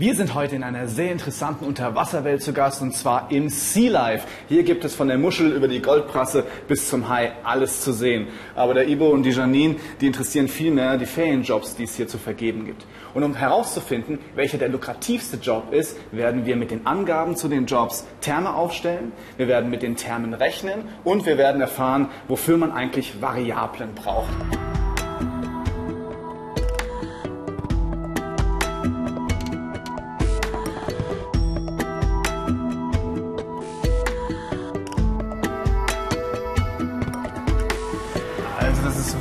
[0.00, 4.26] Wir sind heute in einer sehr interessanten Unterwasserwelt zu Gast und zwar im Sea Life.
[4.48, 8.28] Hier gibt es von der Muschel über die Goldprasse bis zum Hai alles zu sehen.
[8.54, 12.08] Aber der Ibo und die Janine, die interessieren viel mehr die Ferienjobs, die es hier
[12.08, 12.86] zu vergeben gibt.
[13.12, 17.66] Und um herauszufinden, welcher der lukrativste Job ist, werden wir mit den Angaben zu den
[17.66, 22.72] Jobs Terme aufstellen, wir werden mit den Termen rechnen und wir werden erfahren, wofür man
[22.72, 24.32] eigentlich Variablen braucht.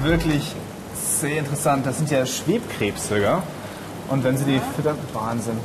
[0.09, 0.44] Wirklich
[0.95, 1.86] sehr interessant.
[1.86, 3.38] Das sind ja Schwebkrebse, gell?
[4.09, 5.58] Und wenn sie die füttern, Wahnsinn.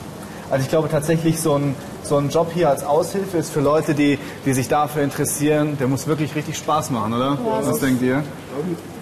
[0.51, 3.95] Also ich glaube tatsächlich, so ein, so ein Job hier als Aushilfe ist für Leute,
[3.95, 7.39] die, die sich dafür interessieren, der muss wirklich richtig Spaß machen, oder?
[7.63, 8.23] Was denkt ihr?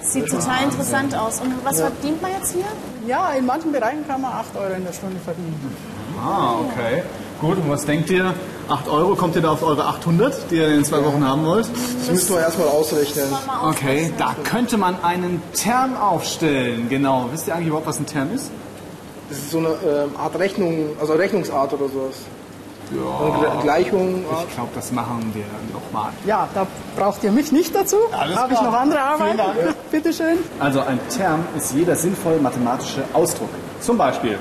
[0.01, 1.41] Sieht total interessant aus.
[1.41, 2.65] Und was verdient man jetzt hier?
[3.07, 5.77] Ja, in manchen Bereichen kann man 8 Euro in der Stunde verdienen.
[6.25, 7.03] Ah, okay.
[7.41, 8.33] Gut, und was denkt ihr?
[8.69, 11.69] 8 Euro, kommt ihr da auf eure 800, die ihr in zwei Wochen haben wollt?
[11.99, 13.25] Das müssen wir erstmal ausrechnen.
[13.69, 16.89] Okay, da könnte man einen Term aufstellen.
[16.89, 17.29] Genau.
[17.33, 18.51] Wisst ihr eigentlich überhaupt, was ein Term ist?
[19.29, 22.15] Das ist so eine ähm, Art Rechnung, also Rechnungsart oder sowas.
[22.91, 23.01] Eine
[23.39, 24.23] Gle- Gleichung.
[24.47, 26.13] Ich glaube, das machen wir nochmal.
[26.27, 27.97] Ja, da braucht ihr mich nicht dazu.
[28.13, 29.39] Alles Habe ich noch andere Arbeit?
[29.91, 30.39] Bitte schön.
[30.61, 33.49] Also ein Term ist jeder sinnvoll mathematische Ausdruck.
[33.81, 34.37] Zum Beispiel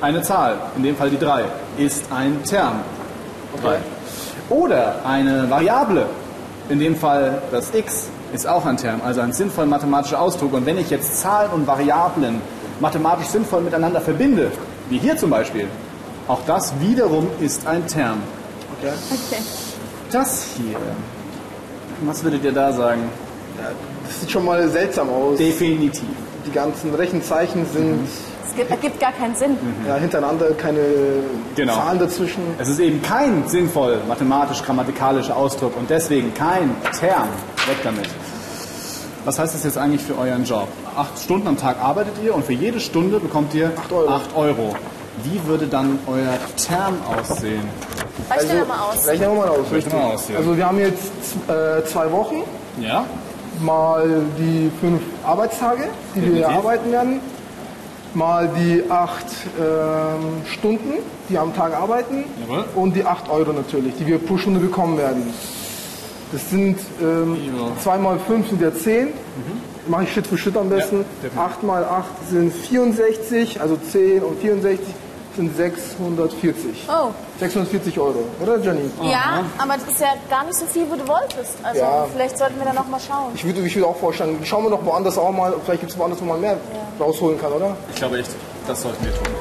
[0.00, 1.44] eine Zahl, in dem Fall die 3,
[1.76, 2.80] ist ein Term.
[3.62, 3.78] Drei.
[4.50, 6.06] Oder eine Variable,
[6.68, 10.54] in dem Fall das x, ist auch ein Term, also ein sinnvoll mathematischer Ausdruck.
[10.54, 12.40] Und wenn ich jetzt Zahlen und Variablen
[12.80, 14.50] mathematisch sinnvoll miteinander verbinde,
[14.88, 15.68] wie hier zum Beispiel,
[16.28, 18.18] auch das wiederum ist ein Term.
[18.78, 18.92] Okay.
[20.10, 20.76] Das hier,
[22.02, 23.02] was würdet ihr da sagen?
[24.06, 25.38] Das sieht schon mal seltsam aus.
[25.38, 26.08] Definitiv.
[26.46, 28.08] Die ganzen Rechenzeichen sind
[28.48, 29.56] Es gibt, ergibt gar keinen Sinn.
[29.86, 30.80] ja, hintereinander keine
[31.56, 31.74] Genau.
[31.74, 32.42] Zahlen dazwischen.
[32.58, 37.28] Es ist eben kein sinnvoll mathematisch-grammatikalischer Ausdruck und deswegen kein Term.
[37.66, 38.08] Weg damit.
[39.24, 40.66] Was heißt das jetzt eigentlich für euren Job?
[40.96, 44.08] Acht Stunden am Tag arbeitet ihr und für jede Stunde bekommt ihr Acht Euro.
[44.10, 44.74] acht Euro.
[45.22, 47.62] Wie würde dann euer Term aussehen?
[48.30, 49.06] Rechne da mal aus.
[49.06, 49.58] Rechnen wir mal aus.
[49.72, 50.36] Rechnen wir aus, ja.
[50.38, 51.12] Also wir haben jetzt
[51.48, 52.42] äh, zwei Wochen,
[52.80, 53.04] Ja?
[53.60, 54.08] mal
[54.38, 56.48] die fünf Arbeitstage, die wir Definitiv.
[56.48, 57.20] hier arbeiten werden,
[58.14, 59.26] mal die acht
[59.60, 60.92] ähm, Stunden,
[61.28, 62.64] die am Tag arbeiten Jawohl.
[62.74, 65.22] und die acht Euro natürlich, die wir pro Stunde bekommen werden.
[66.32, 67.72] Das sind ähm, Ja.
[67.82, 69.08] zwei mal fünf sind ja zehn.
[69.88, 70.98] Mache ich Schritt für Schritt am besten.
[70.98, 71.40] Ja, definitiv.
[71.40, 74.78] 8 mal 8 sind 64, also 10 und 64
[75.36, 76.88] sind 640.
[76.88, 78.90] Oh, 640 Euro, oder Jenny?
[79.02, 81.56] ja, aber das ist ja gar nicht so viel, wie du wolltest.
[81.62, 82.06] Also Ja.
[82.12, 83.32] vielleicht sollten wir da noch mal schauen.
[83.34, 85.98] Ich würde, ich würde auch vorstellen, schauen wir noch woanders auch mal, vielleicht gibt es
[85.98, 86.56] woanders, wo man mehr
[87.00, 87.76] rausholen kann, oder?
[87.90, 88.30] Ich glaube echt,
[88.66, 89.32] das sollten wir tun.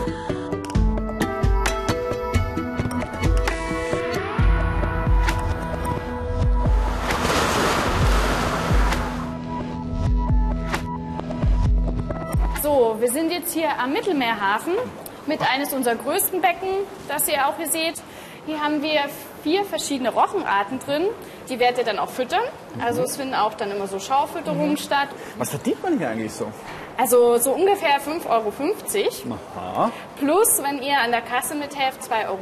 [12.61, 14.73] So, wir sind jetzt hier am Mittelmeerhafen
[15.27, 16.69] mit eines unserer größten Becken,
[17.07, 18.01] das ihr auch hier seht.
[18.47, 19.01] Hier haben wir
[19.43, 21.05] vier verschiedene Rochenarten drin.
[21.47, 22.41] Die werdet ihr dann auch füttern.
[22.83, 25.09] Also es finden auch dann immer so Schaufütterungen statt.
[25.37, 26.47] Was verdient man hier eigentlich so?
[26.97, 28.51] Also so ungefähr 5,50 Euro.
[29.57, 29.91] Aha.
[30.19, 32.39] Plus, wenn ihr an der Kasse mithelft, 2,50 Euro.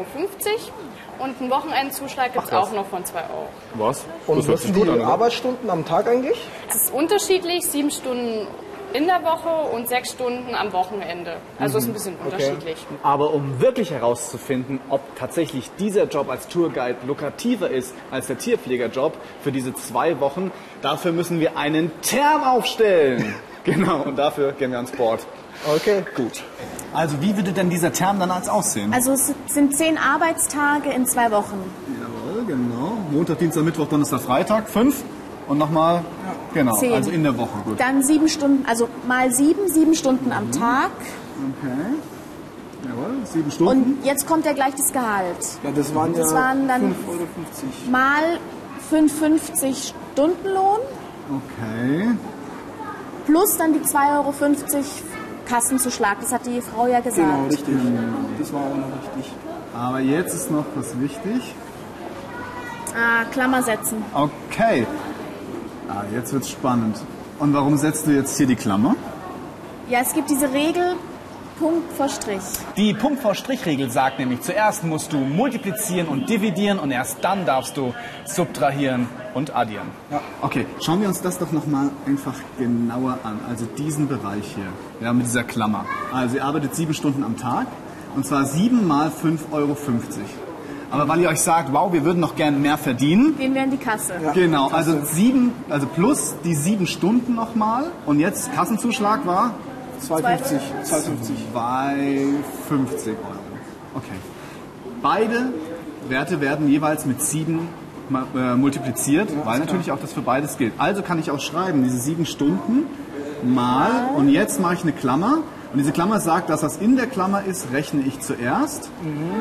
[1.20, 3.50] Und einen Wochenendzuschlag gibt es auch noch von 2 Euro.
[3.74, 4.06] Was?
[4.26, 5.02] Und Das sind die an?
[5.02, 6.38] Arbeitsstunden am Tag eigentlich?
[6.70, 8.48] Es ist unterschiedlich, sieben Stunden
[8.94, 11.38] in der Woche und sechs Stunden am Wochenende.
[11.60, 12.78] Also ist ein bisschen unterschiedlich.
[13.04, 19.18] Aber um wirklich herauszufinden, ob tatsächlich dieser Job als Tourguide lukrativer ist als der Tierpflegerjob
[19.42, 20.52] für diese zwei Wochen,
[20.82, 23.36] dafür müssen wir einen Term aufstellen.
[23.64, 25.26] genau, und dafür gehen wir ans Board.
[25.76, 26.04] Okay.
[26.16, 26.44] Gut.
[26.94, 28.94] Also wie würde denn dieser Term dann als aussehen?
[28.94, 31.64] Also es sind zehn Arbeitstage in zwei Wochen.
[32.02, 32.98] Jawohl, genau.
[33.12, 35.04] Montag, Dienstag, Mittwoch, Donnerstag, Freitag, fünf.
[35.48, 36.04] Und nochmal,
[36.54, 36.94] genau, Zehn.
[36.94, 37.60] also in der Woche.
[37.66, 37.80] Gut.
[37.80, 40.92] Dann sieben Stunden, also mal sieben, sieben Stunden am Tag.
[41.62, 41.96] Okay.
[42.88, 43.94] Jawohl, sieben Stunden.
[43.98, 45.38] Und jetzt kommt ja gleich das Gehalt.
[45.64, 47.92] Ja, das waren Das ja waren dann 5,50 Euro.
[47.92, 48.40] mal
[48.92, 50.80] 5,50 Stundenlohn
[51.30, 52.10] Okay.
[53.26, 54.34] plus dann die 2,50 Euro
[55.46, 56.18] Kassenzuschlag.
[56.22, 57.18] Das hat die Frau ja gesagt.
[57.18, 57.76] Genau, richtig.
[58.40, 59.34] Das war auch noch richtig.
[59.76, 61.54] Aber jetzt ist noch was wichtig.
[62.96, 64.04] Ah, Klammer setzen.
[64.14, 64.88] Okay.
[65.90, 66.98] Ah, jetzt wird's spannend.
[67.40, 68.96] Und warum setzt du jetzt hier die Klammer?
[69.90, 70.96] Ja, es gibt diese Regel,
[71.60, 72.42] Punkt vor Strich.
[72.78, 77.46] Die Punkt vor Strich-Regel sagt nämlich, zuerst musst du multiplizieren und dividieren und erst dann
[77.46, 77.94] darfst du
[78.24, 79.88] subtrahieren und addieren.
[80.12, 80.22] Ja.
[80.42, 83.40] Okay, schauen wir uns das doch nochmal einfach genauer an.
[83.50, 84.68] Also diesen Bereich hier,
[85.02, 85.86] ja, mit dieser Klammer.
[86.14, 87.68] Also ihr arbeitet sieben Stunden am Tag
[88.16, 89.76] Und zwar 7 mal 5,50 Euro.
[90.92, 93.72] Aber weil ihr euch sagt, wow, wir würden noch gerne mehr verdienen, Gehen wir in
[93.72, 94.14] die Kasse.
[94.34, 97.86] Genau, also sieben, also plus die sieben Stunden nochmal.
[98.06, 99.54] Und jetzt Kassenzuschlag war
[100.02, 100.60] 2,50.
[100.86, 101.10] 2,50.
[101.54, 103.16] 2,50 Euro.
[103.96, 104.16] Okay.
[105.02, 105.54] Beide
[106.08, 107.70] Werte werden jeweils mit sieben
[108.36, 110.74] äh, multipliziert, weil natürlich auch das für beides gilt.
[110.78, 112.88] Also kann ich auch schreiben, diese sieben Stunden
[113.44, 115.40] mal, und jetzt mache ich eine Klammer.
[115.72, 118.90] Und diese Klammer sagt, dass was in der Klammer ist, rechne ich zuerst.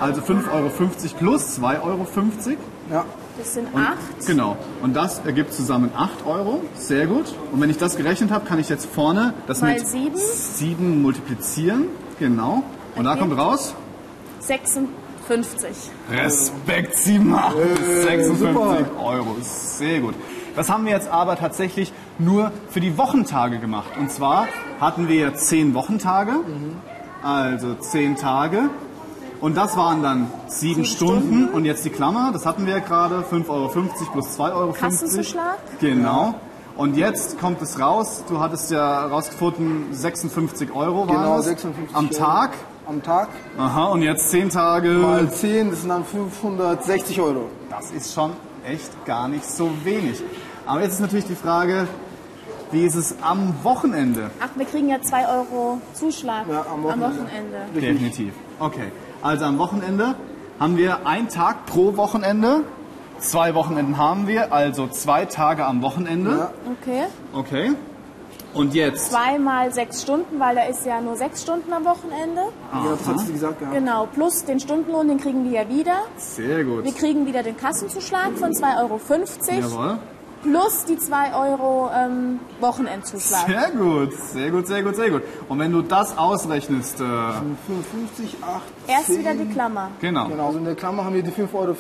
[0.01, 0.71] Also 5,50 Euro
[1.19, 2.07] plus 2,50 Euro.
[2.91, 3.05] Ja.
[3.39, 4.27] Das sind acht.
[4.27, 4.57] Genau.
[4.83, 6.61] Und das ergibt zusammen 8 Euro.
[6.75, 7.35] Sehr gut.
[7.53, 10.17] Und wenn ich das gerechnet habe, kann ich jetzt vorne das Mal mit sieben.
[10.17, 11.85] 7 multiplizieren.
[12.19, 12.63] Genau.
[12.97, 13.75] Und da Ergibt- kommt raus.
[14.41, 14.89] 56.
[16.11, 17.55] Respekt, 7, 8,
[18.03, 18.77] 56 super.
[19.03, 19.37] Euro.
[19.43, 20.15] Sehr gut.
[20.59, 23.91] Das haben wir jetzt aber tatsächlich nur für die Wochentage gemacht.
[23.97, 24.49] Und zwar
[24.81, 26.33] hatten wir 10 Wochentage.
[27.23, 28.63] Also 10 Tage.
[29.41, 31.49] Und das waren dann 7 Stunden.
[31.51, 33.69] Und jetzt die Klammer, das hatten wir ja gerade, 5,50 Euro
[34.13, 34.73] plus 2,50 Euro.
[34.73, 35.59] Kassenzuschlag?
[35.79, 36.35] Genau.
[36.77, 41.95] Und jetzt kommt es raus, du hattest ja rausgefunden, 56 Euro waren Genau, es 56
[41.97, 42.15] am Euro.
[42.17, 42.51] Tag.
[42.89, 43.29] Am Tag.
[43.59, 44.91] Aha, und jetzt 10 Tage.
[44.91, 47.49] Mal 10, das sind dann 560 Euro.
[47.71, 48.33] Das ist schon
[48.67, 50.21] echt gar nicht so wenig.
[50.69, 51.89] Aber jetzt ist natürlich die Frage,
[52.73, 54.31] wie ist es am Wochenende?
[54.39, 57.07] Ach, wir kriegen ja 2 Euro Zuschlag Ja, am Wochenende.
[57.07, 57.59] Wochenende.
[57.75, 58.35] Definitiv.
[58.61, 58.93] Okay,
[59.23, 60.15] also am Wochenende
[60.61, 62.65] haben wir einen Tag pro Wochenende.
[63.19, 66.31] Zwei Wochenenden haben wir, also zwei Tage am Wochenende.
[66.33, 66.51] Ja.
[66.83, 67.05] Okay.
[67.33, 67.73] Okay.
[68.53, 69.11] Und jetzt?
[69.11, 72.43] Zweimal sechs Stunden, weil da ist ja nur sechs Stunden am Wochenende.
[72.73, 73.75] Ja, das hat sie gesagt gehabt.
[73.75, 76.03] Genau, plus den Stundenlohn, den kriegen wir ja wieder.
[76.19, 76.85] Sehr gut.
[76.85, 79.01] Wir kriegen wieder den Kassenzuschlag von 2,50 Euro.
[79.61, 79.99] Jawohl.
[80.43, 83.47] Plus die 2 Euro ähm, Wochenendzuschlag.
[83.47, 85.23] Sehr gut, sehr gut, sehr gut, sehr gut.
[85.49, 87.05] Und wenn du das ausrechnest, äh,
[87.67, 89.19] 55, 8, Erst 10.
[89.21, 89.91] wieder die Klammer.
[90.01, 90.29] genau.
[90.29, 91.75] Genau, also in der Klammer haben wir die 5,50 Euro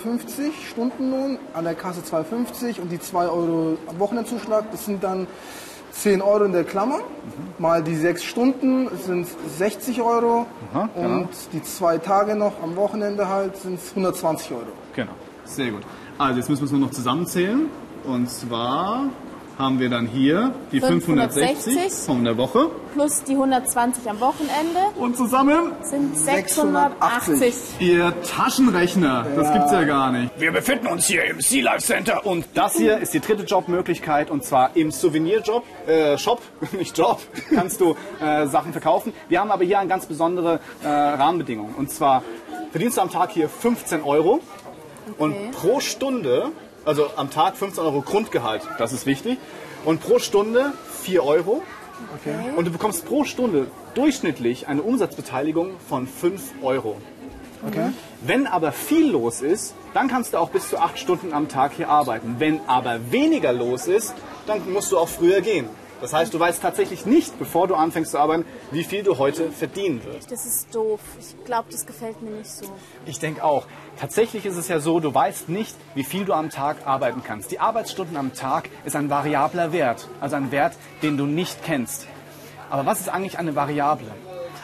[0.71, 4.71] Stundenlohn, an der Kasse 2,50 und die 2 Euro am Wochenendzuschlag.
[4.73, 5.27] Das sind dann
[5.93, 7.01] 10 Euro in der Klammer,
[7.59, 9.27] mal die 6 Stunden sind
[9.59, 11.09] 60 Euro Aha, genau.
[11.09, 14.67] und die zwei Tage noch am Wochenende halt sind 120 Euro.
[14.95, 15.13] Genau,
[15.45, 15.83] sehr gut.
[16.19, 17.67] Also jetzt müssen wir es nur noch zusammenzählen.
[18.05, 19.05] Und zwar
[19.57, 22.71] haben wir dann hier die 560 560 von der Woche.
[22.93, 27.39] Plus die 120 am Wochenende Und zusammen sind 680.
[27.39, 27.55] 680.
[27.81, 29.27] Ihr Taschenrechner.
[29.37, 30.33] Das gibt's ja gar nicht.
[30.39, 34.31] Wir befinden uns hier im Sea Life Center und das hier ist die dritte Jobmöglichkeit
[34.31, 36.41] und zwar im Souvenirjob, äh, Shop,
[36.73, 37.21] nicht Job,
[37.55, 39.13] kannst du äh, Sachen verkaufen.
[39.29, 42.23] Wir haben aber hier eine ganz besondere äh, Rahmenbedingung und zwar
[42.71, 44.41] verdienst du am Tag hier 15 Euro
[45.17, 46.53] und pro Stunde,
[46.85, 49.39] also am Tag 15 Euro Grundgehalt, das ist wichtig,
[49.85, 50.73] und pro Stunde
[51.03, 51.63] 4 Euro.
[52.57, 56.97] Und du bekommst pro Stunde durchschnittlich eine Umsatzbeteiligung von 5 Euro.
[57.67, 57.91] Okay.
[58.23, 61.73] Wenn aber viel los ist, dann kannst du auch bis zu 8 Stunden am Tag
[61.77, 62.37] hier arbeiten.
[62.39, 64.15] Wenn aber weniger los ist,
[64.47, 65.69] dann musst du auch früher gehen.
[66.01, 69.51] Das heißt, du weißt tatsächlich nicht, bevor du anfängst zu arbeiten, wie viel du heute
[69.51, 70.31] verdienen wirst.
[70.31, 71.01] Das ist doof.
[71.19, 72.67] Ich glaube, das gefällt mir nicht so.
[73.05, 73.67] Ich denke auch.
[73.99, 77.51] Tatsächlich ist es ja so, du weißt nicht, wie viel du am Tag arbeiten kannst.
[77.51, 82.07] Die Arbeitsstunden am Tag ist ein variabler Wert, also ein Wert, den du nicht kennst.
[82.71, 84.11] Aber was ist eigentlich eine Variable?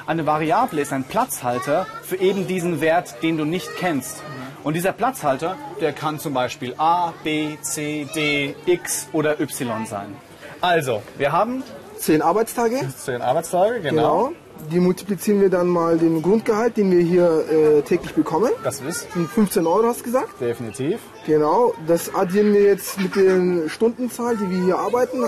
[0.07, 4.23] Eine Variable ist ein Platzhalter für eben diesen Wert, den du nicht kennst.
[4.63, 10.17] Und dieser Platzhalter, der kann zum Beispiel A, B, C, D, X oder Y sein.
[10.65, 11.63] Also, wir haben
[11.99, 12.77] 10 Arbeitstage.
[12.97, 14.33] 10 Arbeitstage, Genau.
[14.71, 18.51] Die multiplizieren wir dann mal den Grundgehalt, den wir hier äh, täglich bekommen.
[18.63, 20.41] Das ist Das sind 15 Euro, hast du gesagt?
[20.41, 21.01] definitiv.
[21.27, 21.75] Genau.
[21.87, 25.25] Das addieren wir jetzt mit den Stundenzahl, die wir hier arbeiten.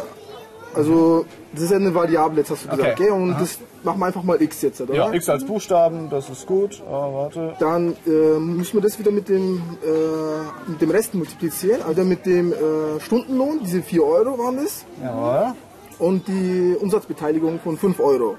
[0.74, 3.04] Also, das ist ja eine Variable, jetzt hast du gesagt, Okay.
[3.04, 3.12] gell?
[3.12, 4.94] Und das machen wir einfach mal x jetzt, oder?
[4.94, 6.82] Ja, X als Buchstaben, das ist gut.
[6.86, 7.54] Ah, warte.
[7.58, 12.26] Dann äh, müssen wir das wieder mit dem, äh, mit dem Rest multiplizieren, also mit
[12.26, 15.54] dem äh, Stundenlohn, diese 4 Euro waren das, Jawohl.
[15.98, 18.36] und die Umsatzbeteiligung von 5 Euro.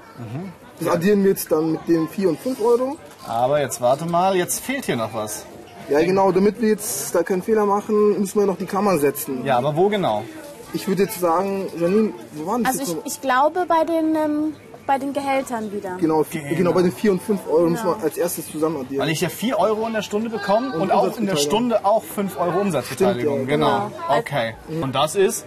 [0.78, 2.96] Das addieren wir jetzt dann mit dem 4 und 5 Euro.
[3.26, 5.44] Aber jetzt warte mal, jetzt fehlt hier noch was.
[5.90, 9.44] Ja genau, damit wir jetzt da keinen Fehler machen, müssen wir noch die Klammern setzen.
[9.44, 10.22] Ja, aber wo genau?
[10.72, 14.14] Ich würde jetzt sagen, Janine, wo waren das Also jetzt ich, ich glaube bei den,
[14.14, 14.54] ähm,
[14.86, 15.96] bei den Gehältern wieder.
[15.98, 16.72] Genau, genau.
[16.72, 19.02] bei den 4 und 5 Euro müssen wir als erstes zusammen addieren.
[19.02, 21.36] Weil ich ja 4 Euro in der Stunde bekomme und, Und auch in der.
[21.36, 23.44] Stunde auch 5 Euro Umsatzbeteiligung.
[23.44, 23.90] Stimmt, ja, genau.
[23.90, 24.18] genau.
[24.18, 24.54] Okay.
[24.82, 25.46] Und das ist,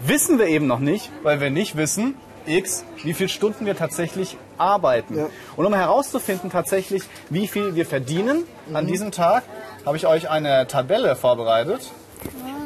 [0.00, 2.14] wissen wir eben noch nicht, weil wir nicht wissen,
[2.46, 5.18] X, wie viele Stunden wir tatsächlich arbeiten.
[5.18, 5.26] Ja.
[5.56, 9.44] Und um herauszufinden tatsächlich, wie viel wir verdienen an diesem Tag,
[9.84, 11.90] habe ich euch eine Tabelle vorbereitet.
[12.24, 12.57] Ja,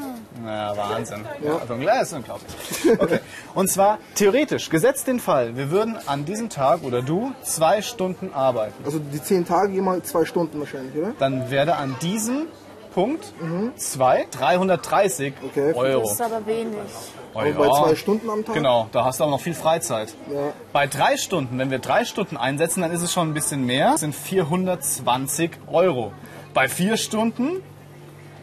[0.44, 1.24] Wahnsinn.
[1.44, 2.52] Ja, also, das ist unglaublich.
[2.98, 3.20] Okay.
[3.54, 8.32] Und zwar theoretisch, gesetzt den Fall, wir würden an diesem Tag oder du zwei Stunden
[8.32, 8.84] arbeiten.
[8.84, 11.12] Also die 10 Tage mal zwei Stunden wahrscheinlich, oder?
[11.18, 12.46] Dann werde an diesem
[12.94, 13.32] Punkt
[13.76, 15.72] zwei 330 Okay.
[15.74, 16.02] Euro.
[16.02, 16.74] Das ist aber wenig.
[17.34, 17.72] Oh, Aber bei ja.
[17.72, 18.54] zwei Stunden am Tag?
[18.54, 20.14] Genau, da hast du aber noch viel Freizeit.
[20.30, 20.52] Ja.
[20.72, 23.96] Bei drei Stunden, wenn wir drei Stunden einsetzen, dann ist es schon ein bisschen mehr,
[23.96, 26.12] sind 420 Euro.
[26.52, 27.62] Bei vier Stunden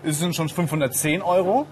[0.01, 1.67] ist es schon 510 Euro.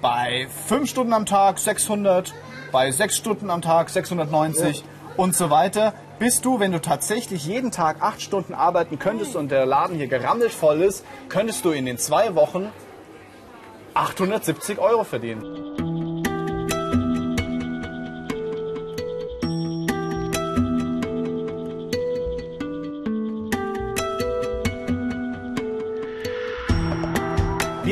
[0.00, 2.32] Bei fünf Stunden am Tag 600,
[2.70, 4.84] bei sechs Stunden am Tag 690
[5.16, 5.92] und so weiter.
[6.20, 10.06] Bis du, wenn du tatsächlich jeden Tag acht Stunden arbeiten könntest und der Laden hier
[10.06, 12.70] gerammelt voll ist, könntest du in den zwei Wochen
[13.94, 15.77] 870 Euro verdienen.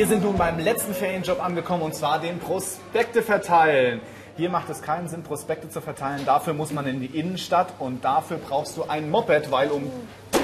[0.06, 4.00] Wir sind nun beim letzten Ferienjob angekommen und zwar den Prospekte verteilen.
[4.36, 6.24] Hier macht es keinen Sinn, Prospekte zu verteilen.
[6.24, 9.90] Dafür muss man in die Innenstadt und dafür brauchst du ein Moped, weil um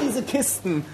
[0.05, 0.85] diese Kisten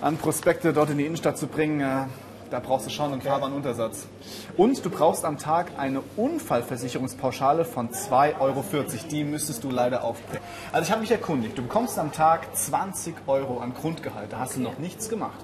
[0.00, 2.06] an Prospekte dort in die Innenstadt zu bringen, äh,
[2.50, 4.06] da brauchst du schon einen Fahrbahnuntersatz.
[4.56, 8.64] Und du brauchst am Tag eine Unfallversicherungspauschale von 2,40 Euro.
[9.10, 10.44] Die müsstest du leider aufbringen.
[10.70, 11.58] Also ich habe mich erkundigt.
[11.58, 14.32] Du bekommst am Tag 20 Euro an Grundgehalt.
[14.32, 15.40] Da hast du noch nichts gemacht.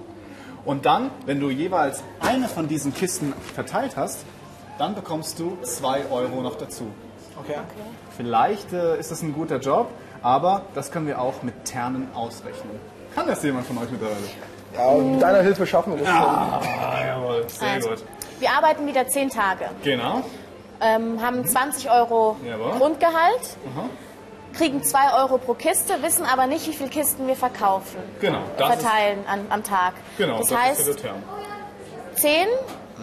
[0.64, 4.24] Und dann, wenn du jeweils eine von diesen Kisten verteilt hast,
[4.78, 6.86] dann bekommst du 2 Euro noch dazu.
[7.38, 7.58] Okay.
[8.16, 9.88] Vielleicht äh, ist das ein guter Job,
[10.22, 12.78] aber das können wir auch mit Ternen ausrechnen.
[13.14, 14.16] Kann das jemand von euch mittlerweile?
[14.74, 16.08] Ja, mit deiner Hilfe schaffen wir das.
[16.14, 16.60] Ah,
[17.06, 18.04] jawohl, sehr Also, gut.
[18.38, 20.22] wir arbeiten wieder 10 Tage, Genau.
[20.80, 22.72] ähm, haben 20 Euro Jawohl.
[22.78, 23.56] Grundgehalt,
[24.54, 27.98] kriegen 2 Euro pro Kiste, wissen aber nicht, wie viele Kisten wir verkaufen.
[28.20, 29.94] Genau, verteilen an, am Tag.
[30.18, 31.22] Genau, das, das heißt, ist der Term.
[32.16, 32.46] 10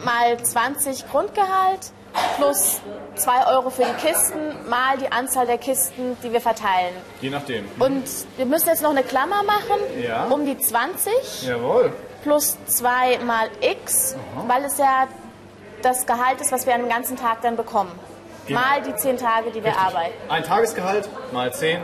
[0.04, 1.92] mal 20 Grundgehalt
[2.38, 2.82] plus
[3.16, 6.94] 2 Euro für die Kisten mal die Anzahl der Kisten, die wir verteilen.
[7.22, 7.66] Je nachdem.
[7.80, 8.04] Und
[8.38, 10.26] wir müssen jetzt noch eine Klammer machen, Ja.
[10.26, 11.92] um die 20 Jawohl.
[12.24, 14.16] plus 2 mal x,
[14.48, 15.08] weil es ja
[15.82, 17.92] das Gehalt ist, was wir an dem ganzen Tag dann bekommen.
[18.48, 18.60] Genau.
[18.60, 20.14] Mal die 10 Tage, die wir arbeiten.
[20.30, 21.82] Ein Tagesgehalt mal 10.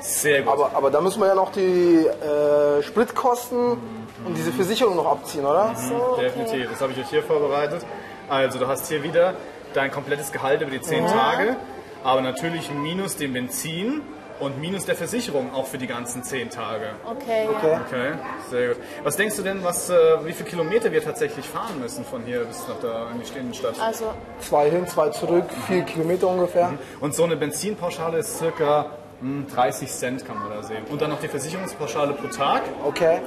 [0.00, 0.52] Sehr gut.
[0.52, 3.78] Aber, aber da müssen wir ja noch die äh, Spritkosten
[4.24, 5.74] und diese Versicherung noch abziehen, oder?
[6.20, 7.84] Definitiv, das habe ich euch hier vorbereitet.
[8.28, 9.34] Also du hast hier wieder
[9.74, 11.56] dein komplettes Gehalt über die 10 Tage,
[12.04, 14.02] aber natürlich minus dem Benzin
[14.40, 16.90] und minus der Versicherung auch für die ganzen 10 Tage.
[17.04, 17.48] Okay.
[17.48, 17.78] Okay.
[17.86, 18.12] Okay,
[18.50, 18.76] sehr gut.
[19.04, 22.44] Was denkst du denn, was, äh, wie viele Kilometer wir tatsächlich fahren müssen von hier
[22.44, 23.80] bis nach da in die Innenstadt?
[23.80, 26.74] Also Zwei hin, zwei zurück, vier Kilometer ungefähr.
[27.00, 28.86] Und so eine Benzinpauschale ist circa
[29.20, 30.84] hm, 30 Cent, kann man da sehen.
[30.90, 32.62] Und dann noch die Versicherungspauschale pro Tag.
[32.84, 33.20] Okay.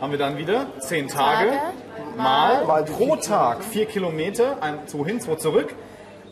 [0.00, 1.60] Haben wir dann wieder 10 Tage, Tage
[2.16, 5.74] mal, mal pro Tag 4 Kilometer, ein, zwei hin, zwei zurück.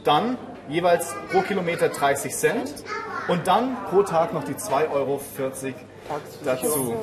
[0.03, 2.85] Dann jeweils pro Kilometer 30 Cent.
[3.29, 5.21] Und dann pro Tag noch die 2,40 Euro
[6.45, 6.95] dazu.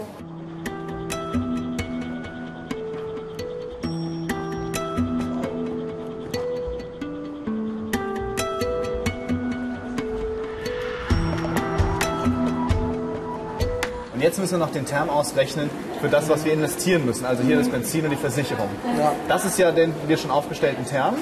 [14.38, 17.26] Jetzt müssen wir noch den Term ausrechnen für das, was wir investieren müssen.
[17.26, 18.70] Also hier das Benzin und die Versicherung.
[18.98, 19.14] Ja.
[19.28, 21.16] Das ist ja den wir schon aufgestellten Term.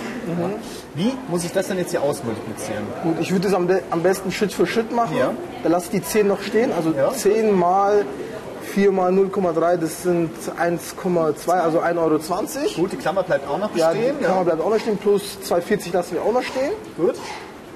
[0.95, 2.83] Wie muss ich das denn jetzt hier ausmultiplizieren?
[3.03, 5.15] Gut, ich würde es am, am besten Schritt für Schritt machen.
[5.17, 5.31] Ja.
[5.63, 6.71] Da lasse ich die 10 noch stehen.
[6.73, 7.11] Also Ja.
[7.13, 8.05] 10 mal
[8.73, 12.19] 4 mal 0,3, das sind 1,2, also 1,20 Euro.
[12.75, 14.15] Gut, die Klammer bleibt auch noch Ja, bestehen.
[14.19, 16.71] die Kammer bleibt auch noch stehen, plus 2,40 lassen wir auch noch stehen.
[16.97, 17.15] Gut.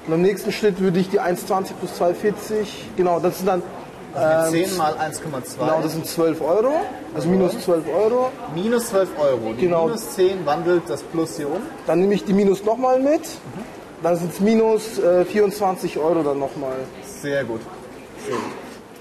[0.08, 2.34] Und im nächsten Schritt würde ich die 1,20 plus 2,40,
[2.98, 3.62] genau, das sind dann,
[4.14, 6.72] Also mit 10 mal 1,2 genau, das sind 12 Euro,
[7.14, 8.32] also minus 12 Euro.
[8.56, 9.54] minus 12 Euro.
[9.54, 9.86] Die Genau.
[9.86, 11.62] minus 10 wandelt das Plus hier um.
[11.86, 13.22] Dann nehme ich die Minus nochmal mit,
[14.02, 16.76] dann sind es minus äh, 24 Euro dann nochmal.
[17.22, 17.62] Sehr gut.
[18.26, 18.44] Sehr gut.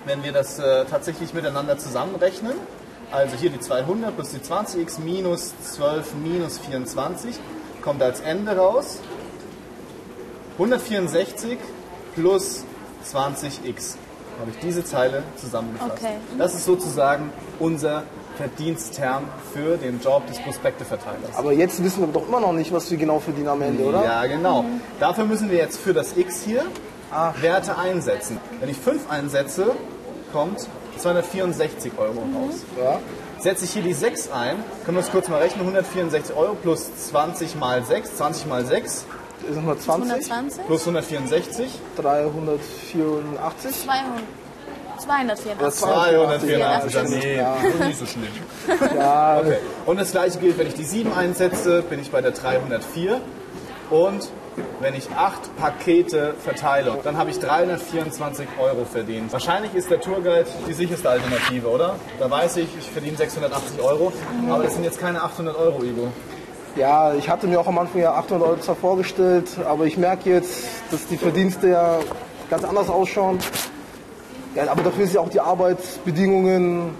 [0.04, 2.54] Wenn wir das äh, tatsächlich miteinander zusammenrechnen,
[3.10, 7.36] also hier die 200 plus die 20x minus 12 minus 24,
[7.82, 8.98] kommt als Ende raus
[10.58, 11.58] 164
[12.14, 12.64] plus
[13.10, 13.96] 20x.
[14.40, 15.92] Habe ich diese Zeile zusammengefasst.
[15.92, 16.14] Okay.
[16.38, 18.04] Das ist sozusagen unser
[18.36, 21.36] Verdienstterm für den Job des Prospekteverteilers.
[21.36, 24.04] Aber jetzt wissen wir doch immer noch nicht, was wir genau verdienen am Ende, oder?
[24.04, 24.64] Ja, genau.
[25.00, 26.64] Dafür müssen wir jetzt für das x hier
[27.40, 28.38] Werte einsetzen.
[28.60, 29.72] Wenn ich 5 einsetze,
[30.32, 30.68] kommt
[30.98, 32.64] 264 Euro raus.
[32.80, 33.00] Ja.
[33.40, 36.94] Setze ich hier die 6 ein, können wir es kurz mal rechnen, 164 Euro plus
[37.08, 39.04] 20 mal 6, 20 mal 6
[39.40, 40.66] Das sind 120, 120?
[40.66, 43.72] plus 164, 384.
[43.84, 44.22] 200.
[44.98, 45.80] 284.
[45.80, 46.94] 284.
[46.94, 47.56] Ja, nee, ja.
[47.86, 48.28] nicht so schlimm.
[48.96, 49.58] Ja, Okay.
[49.86, 53.20] Und das gleiche gilt, wenn ich die 7 einsetze, bin ich bei der 304.
[53.90, 54.28] Und
[54.80, 59.32] wenn ich acht Pakete verteile, dann habe ich 324 Euro verdient.
[59.32, 61.94] Wahrscheinlich ist der Tourguide die sicherste Alternative, oder?
[62.18, 64.12] Da weiß ich, ich verdiene 680 Euro,
[64.50, 66.08] aber das sind jetzt keine 800 Euro, Ivo.
[66.78, 70.62] Ja, ich hatte mir auch am Anfang ja 800 Euro vorgestellt, aber ich merke jetzt,
[70.92, 71.98] dass die Verdienste ja
[72.48, 73.40] ganz anders ausschauen.
[74.54, 76.90] Ja, aber dafür sind ja auch die Arbeitsbedingungen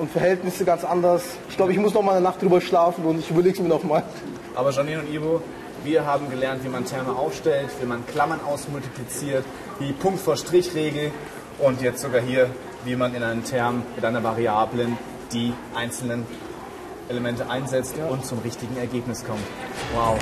[0.00, 1.22] und Verhältnisse ganz anders.
[1.48, 3.68] Ich glaube, ich muss noch mal eine Nacht drüber schlafen und ich überlege es mir
[3.68, 4.02] noch mal.
[4.56, 5.40] Aber Janine und Ivo,
[5.84, 9.44] wir haben gelernt, wie man Terme aufstellt, wie man Klammern ausmultipliziert,
[9.78, 11.12] wie Punkt vor Strichregel
[11.60, 12.50] und jetzt sogar hier,
[12.84, 14.98] wie man in einen Term mit einer Variablen
[15.32, 16.26] die einzelnen
[17.08, 19.44] Elemente einsetzt und zum richtigen Ergebnis kommt.
[19.94, 20.18] Wow.